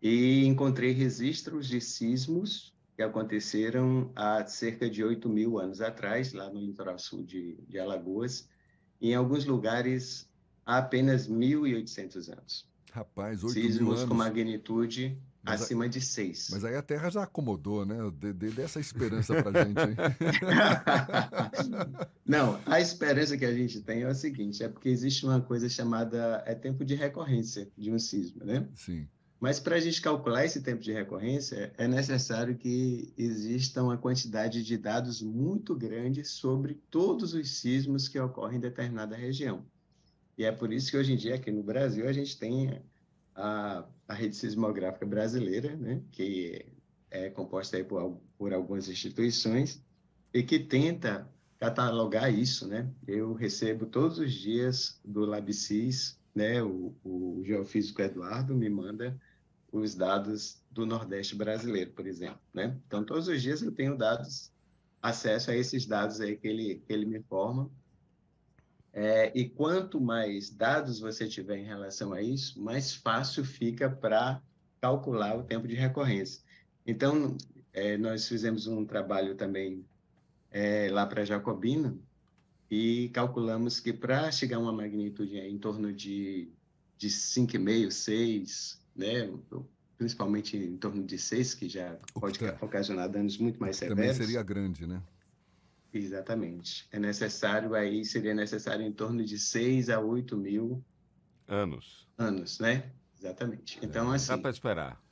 E 0.00 0.44
encontrei 0.46 0.92
registros 0.92 1.68
de 1.68 1.80
sismos 1.80 2.72
que 2.96 3.02
aconteceram 3.02 4.10
há 4.14 4.44
cerca 4.46 4.88
de 4.88 5.02
8 5.02 5.28
mil 5.28 5.58
anos 5.58 5.80
atrás, 5.80 6.32
lá 6.32 6.48
no 6.50 6.60
litoral 6.60 6.98
sul 6.98 7.22
de, 7.24 7.56
de 7.68 7.78
Alagoas, 7.78 8.48
em 9.10 9.14
alguns 9.14 9.44
lugares 9.44 10.28
há 10.64 10.78
apenas 10.78 11.28
1.800 11.28 12.32
anos. 12.32 12.66
Rapaz, 12.92 13.42
8 13.42 13.54
Sismos 13.54 13.80
mil 13.80 13.92
anos. 13.92 14.04
com 14.04 14.14
magnitude 14.14 15.18
mas 15.42 15.62
acima 15.62 15.86
a... 15.86 15.88
de 15.88 16.00
6. 16.00 16.50
Mas 16.52 16.64
aí 16.64 16.76
a 16.76 16.82
Terra 16.82 17.10
já 17.10 17.24
acomodou, 17.24 17.84
né? 17.84 17.96
Dê, 18.14 18.32
dê 18.32 18.62
essa 18.62 18.78
esperança 18.78 19.42
para 19.42 19.64
gente. 19.64 19.80
Hein? 19.80 19.96
Não, 22.24 22.60
a 22.64 22.80
esperança 22.80 23.36
que 23.36 23.44
a 23.44 23.52
gente 23.52 23.80
tem 23.80 24.02
é 24.02 24.08
o 24.08 24.14
seguinte, 24.14 24.62
é 24.62 24.68
porque 24.68 24.88
existe 24.88 25.26
uma 25.26 25.40
coisa 25.40 25.68
chamada 25.68 26.44
é 26.46 26.54
tempo 26.54 26.84
de 26.84 26.94
recorrência 26.94 27.68
de 27.76 27.90
um 27.90 27.98
sismo, 27.98 28.44
né? 28.44 28.68
Sim. 28.74 29.08
Mas 29.42 29.58
para 29.58 29.74
a 29.74 29.80
gente 29.80 30.00
calcular 30.00 30.44
esse 30.44 30.62
tempo 30.62 30.80
de 30.80 30.92
recorrência, 30.92 31.72
é 31.76 31.88
necessário 31.88 32.56
que 32.56 33.12
exista 33.18 33.82
uma 33.82 33.98
quantidade 33.98 34.62
de 34.62 34.78
dados 34.78 35.20
muito 35.20 35.74
grande 35.74 36.24
sobre 36.24 36.74
todos 36.88 37.34
os 37.34 37.58
sismos 37.58 38.06
que 38.06 38.20
ocorrem 38.20 38.58
em 38.58 38.60
determinada 38.60 39.16
região. 39.16 39.66
E 40.38 40.44
é 40.44 40.52
por 40.52 40.72
isso 40.72 40.92
que 40.92 40.96
hoje 40.96 41.12
em 41.12 41.16
dia, 41.16 41.34
aqui 41.34 41.50
no 41.50 41.60
Brasil, 41.60 42.06
a 42.06 42.12
gente 42.12 42.38
tem 42.38 42.80
a, 43.34 43.84
a 44.06 44.14
rede 44.14 44.36
sismográfica 44.36 45.04
brasileira, 45.04 45.74
né, 45.74 46.00
que 46.12 46.64
é 47.10 47.28
composta 47.28 47.82
por, 47.82 48.20
por 48.38 48.54
algumas 48.54 48.88
instituições 48.88 49.82
e 50.32 50.44
que 50.44 50.60
tenta 50.60 51.28
catalogar 51.58 52.32
isso, 52.32 52.68
né? 52.68 52.88
Eu 53.08 53.32
recebo 53.32 53.86
todos 53.86 54.20
os 54.20 54.32
dias 54.32 55.00
do 55.04 55.24
LabSIS, 55.24 56.16
né? 56.32 56.62
O, 56.62 56.94
o 57.02 57.42
geofísico 57.44 58.00
Eduardo 58.00 58.54
me 58.54 58.70
manda 58.70 59.20
os 59.72 59.94
dados 59.94 60.62
do 60.70 60.84
Nordeste 60.84 61.34
brasileiro, 61.34 61.90
por 61.92 62.06
exemplo, 62.06 62.40
né? 62.52 62.78
Então, 62.86 63.02
todos 63.02 63.26
os 63.26 63.40
dias 63.40 63.62
eu 63.62 63.72
tenho 63.72 63.96
dados, 63.96 64.52
acesso 65.00 65.50
a 65.50 65.56
esses 65.56 65.86
dados 65.86 66.20
aí 66.20 66.36
que 66.36 66.46
ele, 66.46 66.82
que 66.86 66.92
ele 66.92 67.06
me 67.06 67.18
informa. 67.18 67.70
É, 68.92 69.32
e 69.34 69.48
quanto 69.48 69.98
mais 69.98 70.50
dados 70.50 71.00
você 71.00 71.26
tiver 71.26 71.56
em 71.56 71.64
relação 71.64 72.12
a 72.12 72.20
isso, 72.20 72.62
mais 72.62 72.94
fácil 72.94 73.42
fica 73.42 73.88
para 73.88 74.42
calcular 74.80 75.38
o 75.38 75.42
tempo 75.42 75.66
de 75.66 75.74
recorrência. 75.74 76.42
Então, 76.86 77.36
é, 77.72 77.96
nós 77.96 78.28
fizemos 78.28 78.66
um 78.66 78.84
trabalho 78.84 79.34
também 79.34 79.86
é, 80.50 80.90
lá 80.90 81.06
para 81.06 81.24
Jacobina 81.24 81.96
e 82.70 83.08
calculamos 83.10 83.80
que 83.80 83.92
para 83.92 84.30
chegar 84.30 84.58
a 84.58 84.60
uma 84.60 84.72
magnitude 84.72 85.38
em 85.38 85.58
torno 85.58 85.92
de, 85.92 86.50
de 86.98 87.08
5,5, 87.08 87.90
6, 87.90 88.81
né, 88.94 89.30
principalmente 89.96 90.56
em 90.56 90.76
torno 90.76 91.04
de 91.04 91.18
6, 91.18 91.54
que 91.54 91.68
já 91.68 91.96
pode 92.14 92.38
tá. 92.38 92.56
ocasionar 92.60 93.08
danos 93.08 93.38
muito 93.38 93.60
mais 93.60 93.76
severos. 93.76 94.00
Também 94.00 94.14
seria 94.14 94.42
grande, 94.42 94.86
né? 94.86 95.02
Exatamente. 95.92 96.88
É 96.90 96.98
necessário, 96.98 97.74
aí 97.74 98.04
seria 98.04 98.34
necessário 98.34 98.84
em 98.84 98.92
torno 98.92 99.22
de 99.24 99.38
6 99.38 99.90
a 99.90 100.00
8 100.00 100.36
mil 100.36 100.82
anos. 101.46 102.08
Anos, 102.16 102.58
né? 102.58 102.90
Exatamente. 103.18 103.78
Então, 103.82 104.12
é, 104.12 104.16
assim. 104.16 104.28
Dá 104.28 104.38
para 104.38 104.50
esperar. 104.50 105.02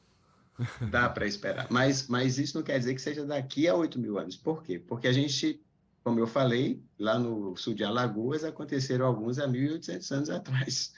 Dá 0.91 1.09
para 1.09 1.27
esperar. 1.27 1.67
Mas, 1.71 2.09
mas 2.09 2.39
isso 2.39 2.57
não 2.57 2.63
quer 2.63 2.79
dizer 2.79 2.95
que 2.95 3.01
seja 3.01 3.25
daqui 3.25 3.69
a 3.69 3.75
8 3.75 3.99
mil 3.99 4.19
anos. 4.19 4.37
Por 4.37 4.63
quê? 4.63 4.79
Porque 4.79 5.07
a 5.07 5.13
gente, 5.13 5.63
como 6.03 6.19
eu 6.19 6.27
falei, 6.27 6.83
lá 6.99 7.19
no 7.19 7.57
sul 7.57 7.75
de 7.75 7.85
Alagoas 7.85 8.43
aconteceram 8.45 9.07
alguns 9.07 9.39
há 9.39 9.47
1.800 9.47 10.11
anos 10.13 10.31
atrás. 10.31 10.93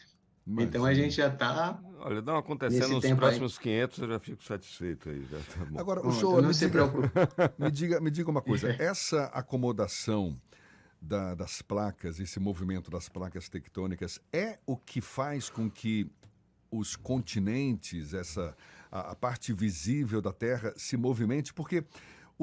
Mas, 0.47 0.65
então 0.67 0.85
a 0.85 0.95
gente 0.95 1.17
já 1.17 1.29
está. 1.29 1.81
Olha, 2.05 2.21
não 2.21 2.37
acontecendo 2.37 2.95
nos 2.95 3.11
próximos 3.13 3.57
aí. 3.59 3.63
500, 3.63 3.99
eu 3.99 4.09
já 4.09 4.19
fico 4.19 4.45
satisfeito 4.45 5.09
aí. 5.09 5.25
Já 5.31 5.39
tá 5.39 5.65
bom. 5.65 5.79
Agora, 5.79 6.07
o 6.07 6.13
senhor, 6.13 6.43
me, 6.43 6.53
diga, 6.53 6.93
me, 7.59 7.71
diga, 7.71 8.01
me 8.01 8.11
diga 8.11 8.31
uma 8.31 8.43
coisa: 8.43 8.75
essa 8.83 9.27
acomodação 9.27 10.37
da, 11.01 11.35
das 11.35 11.63
placas, 11.63 12.19
esse 12.19 12.41
movimento 12.41 12.91
das 12.91 13.09
placas 13.09 13.49
tectônicas, 13.49 14.21
é 14.33 14.59
o 14.67 14.77
que 14.77 15.01
faz 15.01 15.49
com 15.49 15.71
que 15.71 16.11
os 16.73 16.97
continentes, 16.97 18.15
essa 18.15 18.57
a, 18.91 19.13
a 19.13 19.15
parte 19.15 19.53
visível 19.53 20.21
da 20.21 20.33
Terra 20.33 20.73
se 20.77 20.97
movimente, 20.97 21.55
porque 21.55 21.85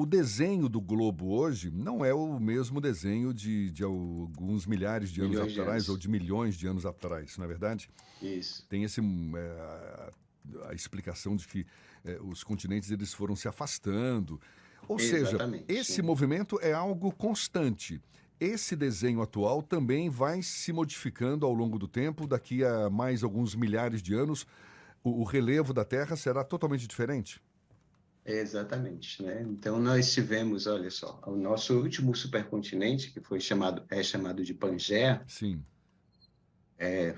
o 0.00 0.06
desenho 0.06 0.66
do 0.66 0.80
globo 0.80 1.30
hoje 1.30 1.70
não 1.70 2.02
é 2.02 2.14
o 2.14 2.40
mesmo 2.40 2.80
desenho 2.80 3.34
de, 3.34 3.70
de 3.70 3.84
alguns 3.84 4.64
milhares 4.64 5.10
de 5.10 5.20
anos 5.20 5.32
milhões 5.32 5.52
atrás 5.52 5.66
de 5.66 5.70
anos. 5.70 5.88
ou 5.90 5.98
de 5.98 6.08
milhões 6.08 6.54
de 6.54 6.66
anos 6.66 6.86
atrás, 6.86 7.36
não 7.36 7.44
é 7.44 7.48
verdade? 7.48 7.90
Isso. 8.22 8.66
Tem 8.66 8.82
esse, 8.82 9.00
é, 9.00 10.12
a 10.70 10.74
explicação 10.74 11.36
de 11.36 11.46
que 11.46 11.66
é, 12.02 12.18
os 12.22 12.42
continentes 12.42 12.90
eles 12.90 13.12
foram 13.12 13.36
se 13.36 13.46
afastando. 13.46 14.40
Ou 14.88 14.98
Exatamente, 14.98 15.66
seja, 15.66 15.80
esse 15.80 15.92
sim. 15.96 16.02
movimento 16.02 16.58
é 16.62 16.72
algo 16.72 17.12
constante. 17.12 18.00
Esse 18.40 18.74
desenho 18.74 19.20
atual 19.20 19.62
também 19.62 20.08
vai 20.08 20.42
se 20.42 20.72
modificando 20.72 21.44
ao 21.44 21.52
longo 21.52 21.78
do 21.78 21.86
tempo, 21.86 22.26
daqui 22.26 22.64
a 22.64 22.88
mais 22.88 23.22
alguns 23.22 23.54
milhares 23.54 24.02
de 24.02 24.14
anos 24.14 24.46
o, 25.04 25.20
o 25.20 25.24
relevo 25.24 25.74
da 25.74 25.84
Terra 25.84 26.16
será 26.16 26.42
totalmente 26.42 26.86
diferente? 26.86 27.38
Exatamente, 28.24 29.22
né? 29.22 29.42
Então 29.42 29.80
nós 29.80 30.12
tivemos, 30.12 30.66
olha 30.66 30.90
só, 30.90 31.20
o 31.26 31.36
nosso 31.36 31.78
último 31.80 32.14
supercontinente 32.14 33.10
que 33.10 33.20
foi 33.20 33.40
chamado 33.40 33.84
é 33.88 34.02
chamado 34.02 34.44
de 34.44 34.54
Pangaea. 34.54 35.22
Sim. 35.26 35.64
É, 36.78 37.14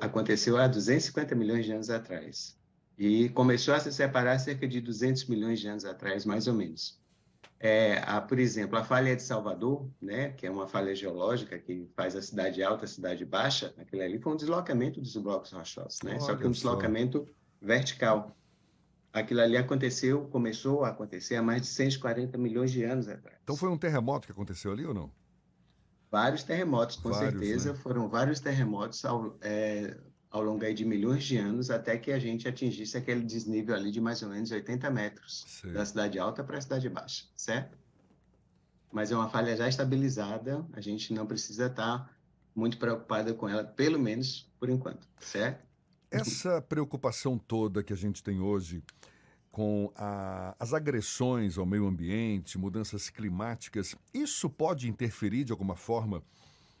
aconteceu 0.00 0.56
há 0.56 0.68
250 0.68 1.34
milhões 1.34 1.64
de 1.64 1.72
anos 1.72 1.90
atrás 1.90 2.56
e 2.96 3.28
começou 3.30 3.74
a 3.74 3.80
se 3.80 3.92
separar 3.92 4.38
cerca 4.38 4.68
de 4.68 4.80
200 4.80 5.26
milhões 5.26 5.58
de 5.58 5.68
anos 5.68 5.84
atrás, 5.84 6.24
mais 6.24 6.46
ou 6.46 6.54
menos. 6.54 7.00
É, 7.58 7.98
a, 8.06 8.20
por 8.20 8.38
exemplo, 8.38 8.78
a 8.78 8.84
falha 8.84 9.14
de 9.14 9.22
Salvador, 9.22 9.86
né, 10.00 10.30
que 10.30 10.46
é 10.46 10.50
uma 10.50 10.66
falha 10.66 10.94
geológica 10.94 11.58
que 11.58 11.88
faz 11.94 12.16
a 12.16 12.22
cidade 12.22 12.62
alta, 12.62 12.84
a 12.84 12.88
cidade 12.88 13.24
baixa, 13.24 13.74
aquilo 13.76 14.02
ali 14.02 14.18
foi 14.18 14.32
um 14.32 14.36
deslocamento 14.36 15.00
dos 15.00 15.14
blocos 15.16 15.52
rochosos, 15.52 15.98
né? 16.02 16.18
Só 16.20 16.34
que 16.34 16.46
um 16.46 16.50
deslocamento 16.50 17.28
vertical. 17.60 18.34
Aquilo 19.12 19.40
ali 19.40 19.56
aconteceu, 19.56 20.26
começou 20.28 20.84
a 20.84 20.90
acontecer 20.90 21.36
há 21.36 21.42
mais 21.42 21.62
de 21.62 21.68
140 21.68 22.38
milhões 22.38 22.70
de 22.70 22.84
anos 22.84 23.08
atrás. 23.08 23.36
Então 23.42 23.56
foi 23.56 23.68
um 23.68 23.76
terremoto 23.76 24.26
que 24.26 24.32
aconteceu 24.32 24.70
ali 24.70 24.86
ou 24.86 24.94
não? 24.94 25.10
Vários 26.10 26.42
terremotos, 26.42 26.96
com 26.96 27.10
vários, 27.10 27.32
certeza. 27.32 27.72
Né? 27.72 27.78
Foram 27.78 28.08
vários 28.08 28.40
terremotos 28.40 29.04
ao, 29.04 29.36
é, 29.40 29.96
ao 30.30 30.42
longo 30.42 30.72
de 30.72 30.84
milhões 30.84 31.24
de 31.24 31.36
anos, 31.36 31.70
até 31.70 31.98
que 31.98 32.12
a 32.12 32.18
gente 32.18 32.46
atingisse 32.46 32.96
aquele 32.96 33.22
desnível 33.22 33.74
ali 33.74 33.90
de 33.90 34.00
mais 34.00 34.22
ou 34.22 34.28
menos 34.28 34.50
80 34.52 34.90
metros, 34.90 35.44
Sim. 35.46 35.72
da 35.72 35.84
cidade 35.84 36.18
alta 36.18 36.44
para 36.44 36.58
a 36.58 36.60
cidade 36.60 36.88
baixa, 36.88 37.24
certo? 37.34 37.76
Mas 38.92 39.10
é 39.10 39.16
uma 39.16 39.28
falha 39.28 39.56
já 39.56 39.68
estabilizada, 39.68 40.64
a 40.72 40.80
gente 40.80 41.12
não 41.12 41.26
precisa 41.26 41.66
estar 41.66 42.12
muito 42.54 42.78
preocupada 42.78 43.34
com 43.34 43.48
ela, 43.48 43.64
pelo 43.64 43.98
menos 43.98 44.52
por 44.58 44.68
enquanto, 44.68 45.06
certo? 45.20 45.69
Essa 46.10 46.60
preocupação 46.60 47.38
toda 47.38 47.82
que 47.82 47.92
a 47.92 47.96
gente 47.96 48.22
tem 48.22 48.40
hoje 48.40 48.82
com 49.50 49.92
a, 49.96 50.54
as 50.58 50.72
agressões 50.72 51.58
ao 51.58 51.66
meio 51.66 51.86
ambiente, 51.86 52.58
mudanças 52.58 53.10
climáticas, 53.10 53.94
isso 54.12 54.48
pode 54.48 54.88
interferir 54.88 55.44
de 55.44 55.52
alguma 55.52 55.76
forma 55.76 56.22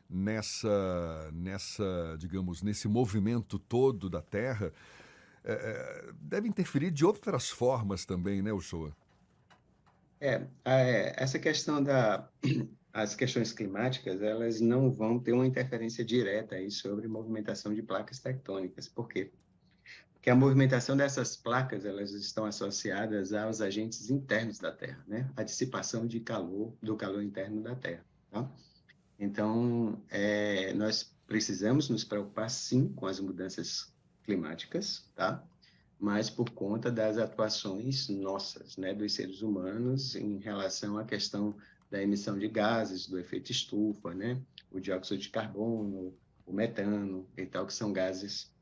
nessa, 0.08 1.30
nessa, 1.32 2.16
digamos, 2.18 2.62
nesse 2.62 2.88
movimento 2.88 3.58
todo 3.58 4.10
da 4.10 4.20
Terra, 4.20 4.72
é, 5.44 5.52
é 5.52 6.12
deve 6.20 6.48
interferir 6.48 6.90
de 6.90 7.04
outras 7.04 7.48
formas 7.48 8.04
também, 8.04 8.42
né, 8.42 8.52
Uchoa? 8.52 8.94
É, 10.20 10.42
é, 10.64 11.22
essa 11.22 11.38
questão 11.38 11.82
da 11.82 12.28
as 12.92 13.14
questões 13.14 13.52
climáticas, 13.52 14.22
elas 14.22 14.60
não 14.60 14.90
vão 14.90 15.18
ter 15.18 15.32
uma 15.32 15.46
interferência 15.46 16.04
direta 16.04 16.56
aí 16.56 16.70
sobre 16.70 17.06
movimentação 17.06 17.72
de 17.74 17.82
placas 17.82 18.18
tectônicas. 18.18 18.88
Por 18.88 19.08
quê? 19.08 19.30
Porque 20.12 20.28
a 20.28 20.34
movimentação 20.34 20.96
dessas 20.96 21.36
placas, 21.36 21.86
elas 21.86 22.10
estão 22.12 22.44
associadas 22.44 23.32
aos 23.32 23.60
agentes 23.60 24.10
internos 24.10 24.58
da 24.58 24.70
Terra, 24.70 25.02
né? 25.06 25.30
A 25.34 25.42
dissipação 25.42 26.06
de 26.06 26.20
calor, 26.20 26.74
do 26.82 26.96
calor 26.96 27.22
interno 27.22 27.62
da 27.62 27.74
Terra, 27.74 28.04
tá? 28.30 28.50
Então, 29.18 30.02
é, 30.10 30.74
nós 30.74 31.14
precisamos 31.26 31.88
nos 31.88 32.04
preocupar, 32.04 32.50
sim, 32.50 32.88
com 32.88 33.06
as 33.06 33.20
mudanças 33.20 33.94
climáticas, 34.24 35.04
tá? 35.14 35.42
Mas 35.98 36.28
por 36.28 36.50
conta 36.50 36.90
das 36.90 37.18
atuações 37.18 38.08
nossas, 38.08 38.76
né, 38.76 38.92
dos 38.92 39.14
seres 39.14 39.42
humanos 39.42 40.16
em 40.16 40.38
relação 40.38 40.98
à 40.98 41.04
questão 41.04 41.54
da 41.90 42.02
emissão 42.02 42.38
de 42.38 42.48
gases, 42.48 43.06
do 43.06 43.18
efeito 43.18 43.50
estufa, 43.50 44.14
né? 44.14 44.40
O 44.70 44.78
dióxido 44.78 45.20
de 45.20 45.28
carbono, 45.28 46.14
o 46.46 46.52
metano 46.52 47.28
e 47.36 47.44
tal, 47.44 47.66
que 47.66 47.74
são 47.74 47.92
gases 47.92 48.52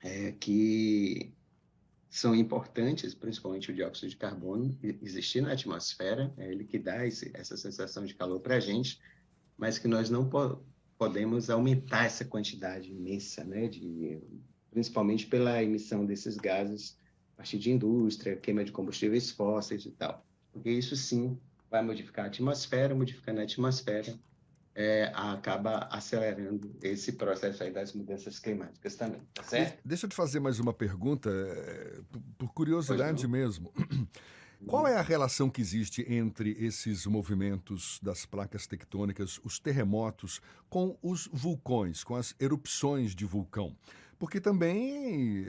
é, 0.00 0.32
que 0.32 1.34
são 2.08 2.34
importantes, 2.34 3.14
principalmente 3.14 3.70
o 3.70 3.74
dióxido 3.74 4.10
de 4.10 4.16
carbono, 4.16 4.76
existir 4.82 5.40
na 5.40 5.52
atmosfera, 5.52 6.32
é 6.36 6.50
ele 6.50 6.64
que 6.64 6.78
dá 6.78 7.06
esse, 7.06 7.30
essa 7.34 7.56
sensação 7.56 8.04
de 8.04 8.14
calor 8.14 8.40
para 8.40 8.56
a 8.56 8.60
gente, 8.60 9.00
mas 9.56 9.78
que 9.78 9.86
nós 9.86 10.10
não 10.10 10.28
po 10.28 10.64
podemos 10.98 11.48
aumentar 11.48 12.04
essa 12.04 12.26
quantidade 12.26 12.90
imensa, 12.90 13.42
né, 13.42 13.68
de, 13.68 14.20
principalmente 14.70 15.26
pela 15.26 15.62
emissão 15.62 16.04
desses 16.04 16.36
gases 16.36 16.98
a 17.32 17.36
partir 17.38 17.58
de 17.58 17.70
indústria, 17.70 18.36
queima 18.36 18.62
de 18.62 18.70
combustíveis 18.70 19.30
fósseis 19.30 19.86
e 19.86 19.92
tal. 19.92 20.22
Porque 20.52 20.70
isso 20.70 20.94
sim 20.94 21.40
vai 21.70 21.82
modificar 21.82 22.24
a 22.24 22.28
atmosfera, 22.28 22.94
modificando 22.94 23.40
a 23.40 23.44
atmosfera, 23.44 24.18
é, 24.74 25.10
acaba 25.14 25.88
acelerando 25.90 26.76
esse 26.82 27.12
processo 27.12 27.62
aí 27.62 27.70
das 27.70 27.92
mudanças 27.92 28.38
climáticas 28.38 28.96
também, 28.96 29.20
tá 29.34 29.42
certo? 29.42 29.80
Deixa 29.84 30.06
eu 30.06 30.10
te 30.10 30.16
fazer 30.16 30.40
mais 30.40 30.58
uma 30.58 30.72
pergunta, 30.72 31.30
é, 31.30 32.00
por 32.38 32.52
curiosidade 32.52 33.26
mesmo. 33.28 33.72
Qual 34.66 34.86
é 34.86 34.94
a 34.94 35.02
relação 35.02 35.48
que 35.48 35.60
existe 35.60 36.04
entre 36.06 36.54
esses 36.58 37.06
movimentos 37.06 37.98
das 38.02 38.26
placas 38.26 38.66
tectônicas, 38.66 39.40
os 39.42 39.58
terremotos, 39.58 40.42
com 40.68 40.98
os 41.02 41.30
vulcões, 41.32 42.04
com 42.04 42.14
as 42.14 42.34
erupções 42.38 43.14
de 43.14 43.24
vulcão? 43.24 43.74
Porque 44.18 44.38
também 44.38 45.46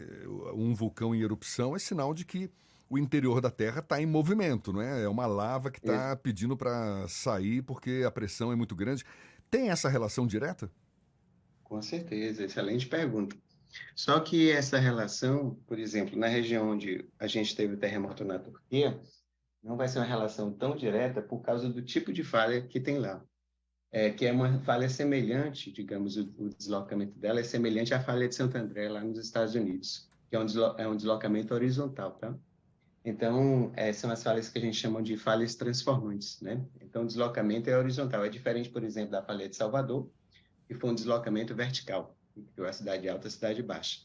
um 0.54 0.74
vulcão 0.74 1.14
em 1.14 1.22
erupção 1.22 1.76
é 1.76 1.80
sinal 1.80 2.14
de 2.14 2.24
que 2.24 2.50
o 2.92 2.98
interior 2.98 3.40
da 3.40 3.50
Terra 3.50 3.80
está 3.80 4.02
em 4.02 4.06
movimento, 4.06 4.74
não 4.74 4.82
é? 4.82 5.04
É 5.04 5.08
uma 5.08 5.26
lava 5.26 5.72
que 5.72 5.80
está 5.80 6.14
pedindo 6.14 6.58
para 6.58 7.08
sair 7.08 7.62
porque 7.62 8.04
a 8.06 8.12
pressão 8.12 8.52
é 8.52 8.56
muito 8.56 8.76
grande. 8.76 9.06
Tem 9.50 9.70
essa 9.70 9.88
relação 9.88 10.28
direta? 10.28 10.70
Com 11.64 11.82
certeza, 11.82 12.44
excelente 12.44 12.86
pergunta. 12.88 13.38
Só 13.96 14.20
que 14.20 14.52
essa 14.52 14.78
relação, 14.78 15.58
por 15.66 15.80
exemplo, 15.80 16.20
na 16.20 16.28
região 16.28 16.70
onde 16.70 17.08
a 17.18 17.28
gente 17.28 17.56
teve 17.56 17.76
o 17.76 17.78
terremoto 17.78 18.26
na 18.26 18.38
Turquia, 18.38 19.00
não 19.64 19.78
vai 19.78 19.88
ser 19.88 20.00
uma 20.00 20.06
relação 20.06 20.52
tão 20.52 20.76
direta 20.76 21.22
por 21.22 21.42
causa 21.42 21.70
do 21.70 21.82
tipo 21.82 22.12
de 22.12 22.26
falha 22.26 22.62
que 22.62 22.78
tem 22.78 23.00
lá. 23.00 23.24
É, 23.90 24.10
que 24.10 24.26
é 24.26 24.34
uma 24.34 24.60
falha 24.64 24.90
semelhante, 24.90 25.72
digamos, 25.72 26.18
o, 26.18 26.24
o, 26.38 26.50
deslocamento 26.50 27.18
dela 27.18 27.40
é 27.40 27.44
semelhante 27.44 27.94
à 27.94 28.02
falha 28.02 28.28
de 28.28 28.36
Santo 28.36 28.58
André, 28.58 28.90
lá 28.90 29.02
nos 29.02 29.18
Estados 29.18 29.56
Unidos, 29.56 30.10
que 30.30 30.36
é 30.36 30.40
um, 30.40 30.46
deslo 30.46 30.76
é 30.78 30.88
um 30.88 30.96
deslocamento 30.96 31.54
horizontal, 31.54 32.12
tá? 32.14 32.38
Então, 33.04 33.72
é, 33.76 33.92
são 33.92 34.12
as 34.12 34.22
falhas 34.22 34.50
que 34.50 34.60
a 34.60 34.62
gente 34.62 34.78
chama 34.78 35.02
de 35.02 35.18
falhas 35.18 35.56
transformantes, 35.56 36.40
né? 36.40 36.64
Então, 36.82 37.04
o 37.04 37.08
deslocamento 37.08 37.70
é 37.70 37.78
horizontal. 37.78 38.24
É 38.24 38.30
diferente, 38.30 38.70
por 38.70 38.84
exemplo, 38.84 39.12
da 39.12 39.24
falha 39.24 39.50
de 39.50 39.56
Salvador, 39.56 40.10
e 40.70 40.76
foi 40.76 40.92
um 40.92 40.96
deslocamento 40.96 41.56
vertical, 41.56 42.16
entre 42.38 42.66
a 42.66 42.72
cidade 42.72 43.10
alta 43.10 43.26
e 43.26 43.30
a 43.30 43.32
cidade 43.32 43.64
baixa. 43.64 44.02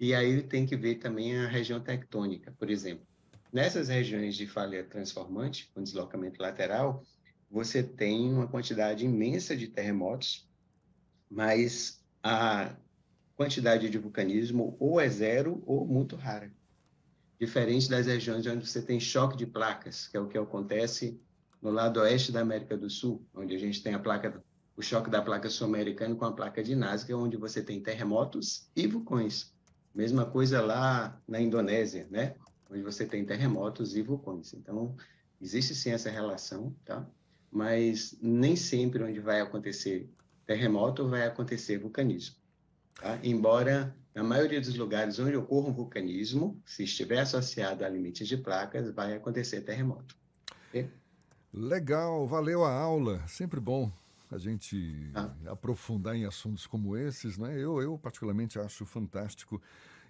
E 0.00 0.12
aí 0.12 0.42
tem 0.42 0.66
que 0.66 0.76
ver 0.76 0.96
também 0.96 1.36
a 1.36 1.46
região 1.46 1.80
tectônica, 1.80 2.52
por 2.58 2.68
exemplo. 2.68 3.06
Nessas 3.52 3.88
regiões 3.88 4.34
de 4.34 4.48
falha 4.48 4.82
transformante, 4.82 5.70
com 5.72 5.82
deslocamento 5.82 6.42
lateral, 6.42 7.04
você 7.48 7.84
tem 7.84 8.32
uma 8.32 8.48
quantidade 8.48 9.04
imensa 9.04 9.56
de 9.56 9.68
terremotos, 9.68 10.50
mas 11.30 12.04
a 12.20 12.74
quantidade 13.36 13.88
de 13.88 13.96
vulcanismo 13.96 14.76
ou 14.80 15.00
é 15.00 15.08
zero 15.08 15.62
ou 15.64 15.86
muito 15.86 16.16
rara. 16.16 16.52
Diferente 17.44 17.90
das 17.90 18.06
regiões 18.06 18.46
onde 18.46 18.66
você 18.66 18.80
tem 18.80 18.98
choque 18.98 19.36
de 19.36 19.44
placas, 19.44 20.08
que 20.08 20.16
é 20.16 20.20
o 20.20 20.26
que 20.26 20.38
acontece 20.38 21.20
no 21.60 21.70
lado 21.70 22.00
oeste 22.00 22.32
da 22.32 22.40
América 22.40 22.74
do 22.74 22.88
Sul, 22.88 23.22
onde 23.34 23.54
a 23.54 23.58
gente 23.58 23.82
tem 23.82 23.92
a 23.92 23.98
placa, 23.98 24.42
o 24.74 24.80
choque 24.80 25.10
da 25.10 25.20
placa 25.20 25.50
sul-americana 25.50 26.14
com 26.14 26.24
a 26.24 26.32
placa 26.32 26.62
de 26.62 26.74
Nazca, 26.74 27.14
onde 27.14 27.36
você 27.36 27.62
tem 27.62 27.82
terremotos 27.82 28.70
e 28.74 28.86
vulcões. 28.86 29.52
Mesma 29.94 30.24
coisa 30.24 30.62
lá 30.62 31.20
na 31.28 31.38
Indonésia, 31.38 32.08
né? 32.10 32.34
Onde 32.70 32.80
você 32.80 33.04
tem 33.04 33.26
terremotos 33.26 33.94
e 33.94 34.00
vulcões. 34.00 34.54
Então, 34.54 34.96
existe 35.38 35.74
sim 35.74 35.90
essa 35.90 36.08
relação, 36.08 36.74
tá? 36.82 37.06
Mas 37.52 38.16
nem 38.22 38.56
sempre 38.56 39.02
onde 39.02 39.20
vai 39.20 39.42
acontecer 39.42 40.10
terremoto 40.46 41.06
vai 41.06 41.26
acontecer 41.26 41.76
vulcanismo. 41.76 42.36
Tá? 42.94 43.18
Embora 43.22 43.94
na 44.14 44.22
maioria 44.22 44.60
dos 44.60 44.76
lugares 44.76 45.18
onde 45.18 45.36
ocorra 45.36 45.68
um 45.68 45.72
vulcanismo, 45.72 46.60
se 46.64 46.84
estiver 46.84 47.18
associado 47.20 47.84
a 47.84 47.88
limites 47.88 48.28
de 48.28 48.36
placas, 48.36 48.90
vai 48.90 49.14
acontecer 49.14 49.62
terremoto. 49.62 50.16
Okay? 50.68 50.88
Legal, 51.52 52.26
valeu 52.26 52.64
a 52.64 52.72
aula. 52.72 53.26
Sempre 53.26 53.58
bom 53.60 53.90
a 54.30 54.38
gente 54.38 55.10
ah. 55.14 55.30
aprofundar 55.46 56.16
em 56.16 56.24
assuntos 56.24 56.66
como 56.66 56.96
esses, 56.96 57.38
né? 57.38 57.56
Eu, 57.56 57.80
eu 57.80 57.98
particularmente 57.98 58.58
acho 58.58 58.84
fantástico. 58.84 59.60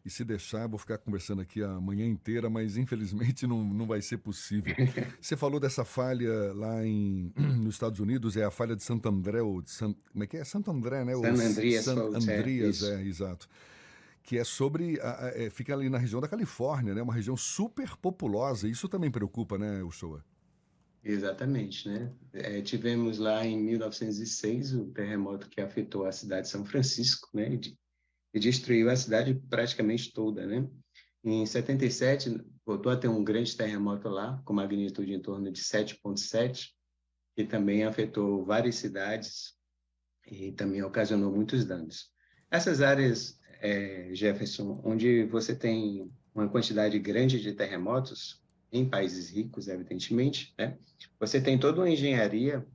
E 0.05 0.11
se 0.11 0.23
deixar, 0.23 0.67
vou 0.67 0.79
ficar 0.79 0.99
conversando 0.99 1.41
aqui 1.41 1.63
a 1.63 1.81
manhã 1.81 2.07
inteira, 2.07 2.51
mas 2.51 2.77
infelizmente 2.77 3.47
não, 3.47 3.65
não 3.65 3.87
vai 3.87 4.03
ser 4.03 4.19
possível. 4.19 4.75
Você 5.19 5.35
falou 5.35 5.59
dessa 5.59 5.83
falha 5.83 6.53
lá 6.53 6.85
em, 6.85 7.33
nos 7.57 7.77
Estados 7.77 8.01
Unidos, 8.01 8.37
é 8.37 8.45
a 8.45 8.51
falha 8.51 8.77
de 8.77 8.83
Santo 8.83 9.09
André, 9.09 9.41
ou 9.41 9.63
de 9.63 9.71
San, 9.71 9.95
como 10.13 10.25
é 10.25 10.27
que 10.27 10.37
é? 10.37 10.45
Santo 10.45 10.71
André, 10.71 11.05
né? 11.07 11.15
San 11.15 11.47
Andreas. 11.47 11.85
San 11.85 11.97
Andreas, 11.97 12.83
é, 12.83 13.01
é, 13.01 13.07
exato. 13.07 13.49
Que 14.25 14.39
é 14.39 14.45
sobre, 14.45 14.99
a, 15.01 15.27
a, 15.27 15.29
é, 15.29 15.51
fica 15.51 15.73
ali 15.73 15.89
na 15.89 15.99
região 15.99 16.21
da 16.21 16.27
Califórnia, 16.27 16.95
né? 16.95 17.03
Uma 17.03 17.15
região 17.15 17.37
super 17.37 17.97
populosa. 17.97 18.67
Isso 18.67 18.89
também 18.89 19.11
preocupa, 19.11 19.57
né, 19.57 19.83
Uchoa? 19.85 20.25
Exatamente, 21.05 21.87
né? 21.89 22.11
É, 22.33 22.63
tivemos 22.63 23.19
lá 23.19 23.47
em 23.47 23.63
1906 23.63 24.75
o 24.75 24.87
terremoto 24.87 25.49
que 25.49 25.61
afetou 25.61 26.07
a 26.07 26.13
cidade 26.13 26.47
de 26.47 26.49
São 26.49 26.65
Francisco, 26.65 27.29
né? 27.35 27.61
e 28.35 28.41
destruiu 28.41 28.91
a 28.91 28.97
cidade 28.97 29.35
praticamente 29.49 30.13
toda, 30.13 30.45
né? 30.45 30.69
Em 31.23 31.47
77, 31.47 32.45
voltou 32.67 32.91
a 32.91 32.97
ter 32.97 33.09
um 33.09 33.23
grande 33.23 33.57
terremoto 33.57 34.09
lá, 34.09 34.43
com 34.45 34.53
magnitude 34.53 35.15
em 35.15 35.21
torno 35.21 35.51
de 35.51 35.63
7,7, 35.63 36.71
que 37.37 37.45
também 37.45 37.85
afetou 37.85 38.45
várias 38.45 38.75
cidades 38.75 39.55
e 40.27 40.53
também 40.53 40.83
ocasionou 40.83 41.33
muitos 41.33 41.65
danos. 41.65 42.13
Essas 42.51 42.83
áreas, 42.83 43.39
é, 43.65 44.11
Jefferson, 44.13 44.79
onde 44.85 45.25
você 45.25 45.55
tem 45.55 46.13
uma 46.35 46.47
quantidade 46.47 46.99
grande 46.99 47.41
de 47.41 47.51
terremotos, 47.55 48.39
em 48.71 48.85
países 48.85 49.31
ricos, 49.31 49.69
evidentemente, 49.69 50.53
né? 50.59 50.77
você 51.19 51.41
tem 51.41 51.59
toda 51.59 51.81
uma 51.81 51.89
engenharia 51.89 52.67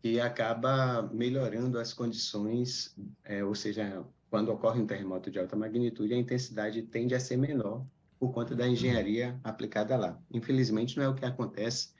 que 0.00 0.18
acaba 0.18 1.02
melhorando 1.12 1.78
as 1.78 1.92
condições, 1.92 2.96
é, 3.22 3.44
ou 3.44 3.54
seja, 3.54 4.02
quando 4.30 4.50
ocorre 4.50 4.80
um 4.80 4.86
terremoto 4.86 5.30
de 5.30 5.38
alta 5.38 5.56
magnitude, 5.56 6.14
a 6.14 6.16
intensidade 6.16 6.82
tende 6.84 7.14
a 7.14 7.20
ser 7.20 7.36
menor 7.36 7.84
por 8.18 8.32
conta 8.32 8.54
da 8.54 8.66
engenharia 8.66 9.38
aplicada 9.44 9.94
lá. 9.94 10.18
Infelizmente, 10.32 10.96
não 10.96 11.04
é 11.04 11.08
o 11.08 11.14
que 11.14 11.26
acontece 11.26 11.90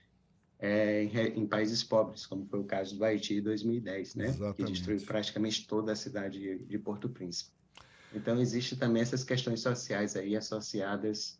é, 0.59 1.03
em, 1.03 1.43
em, 1.43 1.47
países 1.47 1.85
pobres, 1.85 2.25
como 2.25 2.47
foi 2.47 2.61
o 2.61 2.65
caso 2.65 2.97
do 2.97 3.05
Haiti 3.05 3.35
em 3.35 3.43
2010, 3.43 4.15
né? 4.15 4.35
que 4.57 4.65
destruiu 4.65 5.01
praticamente 5.03 5.67
toda 5.67 5.93
a 5.93 5.97
cidade 5.97 6.39
de, 6.39 6.65
de 6.65 6.79
Porto 6.79 7.09
Príncipe. 7.11 7.60
Então, 8.13 8.41
existe 8.41 8.77
também 8.77 9.03
essas 9.03 9.23
questões 9.23 9.61
sociais 9.61 10.17
aí 10.17 10.37
associadas 10.37 11.39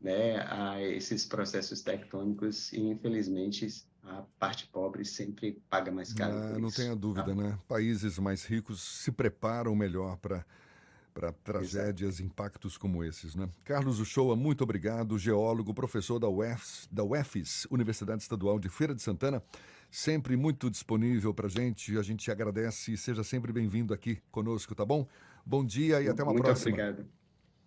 né, 0.00 0.40
a 0.48 0.80
esses 0.82 1.26
processos 1.26 1.82
tectônicos 1.82 2.72
e, 2.72 2.80
infelizmente, 2.80 3.84
a 4.02 4.24
parte 4.38 4.66
pobre 4.66 5.04
sempre 5.04 5.62
paga 5.68 5.90
mais 5.92 6.12
caro. 6.12 6.32
Ah, 6.32 6.58
não 6.58 6.70
tenha 6.70 6.96
dúvida, 6.96 7.34
né? 7.34 7.58
Países 7.68 8.18
mais 8.18 8.44
ricos 8.44 8.80
se 8.80 9.12
preparam 9.12 9.74
melhor 9.74 10.16
para 10.16 10.44
para 11.12 11.32
tragédias, 11.32 12.14
Exato. 12.14 12.22
impactos 12.22 12.78
como 12.78 13.02
esses, 13.02 13.34
né? 13.34 13.48
Carlos 13.64 13.98
Uchoa, 13.98 14.36
muito 14.36 14.62
obrigado, 14.62 15.18
geólogo, 15.18 15.74
professor 15.74 16.18
da 16.18 16.28
UFS, 16.28 16.88
da 16.90 17.02
UFES, 17.02 17.66
Universidade 17.70 18.22
Estadual 18.22 18.58
de 18.58 18.68
Feira 18.68 18.94
de 18.94 19.02
Santana, 19.02 19.42
sempre 19.90 20.36
muito 20.36 20.70
disponível 20.70 21.34
para 21.34 21.48
gente, 21.48 21.98
a 21.98 22.02
gente 22.02 22.30
agradece 22.30 22.92
e 22.92 22.96
seja 22.96 23.24
sempre 23.24 23.52
bem-vindo 23.52 23.92
aqui 23.92 24.20
conosco, 24.30 24.74
tá 24.74 24.84
bom? 24.84 25.06
Bom 25.44 25.64
dia 25.64 26.00
e 26.00 26.08
até 26.08 26.22
uma 26.22 26.32
muito 26.32 26.44
próxima. 26.44 26.70
Muito 26.70 26.82
obrigado. 26.82 27.20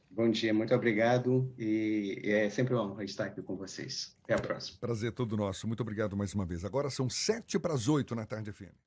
Bom 0.10 0.30
dia, 0.30 0.54
muito 0.54 0.76
obrigado 0.76 1.52
e 1.58 2.22
é 2.24 2.48
sempre 2.48 2.76
uma 2.76 2.84
honra 2.84 3.04
estar 3.04 3.26
aqui 3.26 3.42
com 3.42 3.56
vocês. 3.56 4.16
Até 4.24 4.36
a 4.36 4.40
próxima. 4.40 4.78
Prazer 4.80 5.12
todo 5.12 5.36
nosso. 5.36 5.66
Muito 5.66 5.82
obrigado 5.82 6.16
mais 6.16 6.36
uma 6.36 6.46
vez. 6.46 6.64
Agora 6.64 6.90
são 6.92 7.10
sete 7.10 7.58
para 7.58 7.74
as 7.74 7.88
oito 7.88 8.14
na 8.14 8.24
tarde 8.24 8.52
FM. 8.52 8.76